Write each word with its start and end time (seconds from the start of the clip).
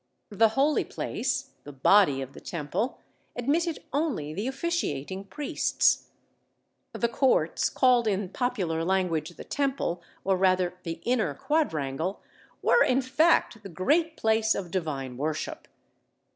The 0.31 0.49
Holy 0.57 0.83
Place, 0.83 1.51
the 1.63 1.71
body 1.71 2.23
of 2.23 2.33
the 2.33 2.41
Temple, 2.41 2.97
admitted 3.35 3.83
only 3.93 4.33
the 4.33 4.47
officiating 4.47 5.25
priests. 5.25 6.07
The 6.91 7.07
courts, 7.07 7.69
called 7.69 8.07
in 8.07 8.29
popular 8.29 8.83
language 8.83 9.29
the 9.29 9.43
Temple, 9.43 10.01
or 10.23 10.37
rather 10.37 10.73
the 10.81 11.01
inner 11.05 11.35
quadrangle, 11.35 12.19
were 12.63 12.83
in 12.83 13.03
fact 13.03 13.61
the 13.61 13.69
great 13.69 14.17
place 14.17 14.55
of 14.55 14.71
divine 14.71 15.17
worship. 15.17 15.67